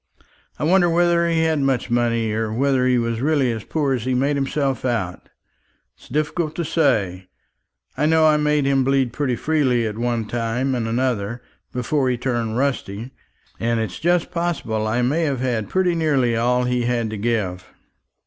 I 0.57 0.63
wonder 0.63 0.89
whether 0.89 1.29
he 1.29 1.43
had 1.43 1.59
much 1.59 1.91
money, 1.91 2.31
or 2.31 2.51
whether 2.51 2.87
he 2.87 2.97
was 2.97 3.21
really 3.21 3.51
as 3.51 3.63
poor 3.63 3.93
as 3.93 4.03
he 4.03 4.15
made 4.15 4.35
himself 4.35 4.83
out. 4.83 5.29
It's 5.95 6.07
difficult 6.09 6.55
to 6.55 6.65
say. 6.65 7.27
I 7.95 8.07
know 8.07 8.25
I 8.25 8.37
made 8.37 8.65
him 8.65 8.83
bleed 8.83 9.13
pretty 9.13 9.35
freely, 9.35 9.85
at 9.85 9.99
one 9.99 10.25
time 10.25 10.73
and 10.73 10.87
another, 10.87 11.43
before 11.71 12.09
he 12.09 12.17
turned 12.17 12.57
rusty; 12.57 13.11
and 13.59 13.79
it's 13.79 13.99
just 13.99 14.31
possible 14.31 14.87
I 14.87 15.03
may 15.03 15.21
have 15.25 15.39
had 15.39 15.69
pretty 15.69 15.93
nearly 15.93 16.35
all 16.35 16.63
he 16.63 16.85
had 16.85 17.11
to 17.11 17.17
give." 17.17 17.71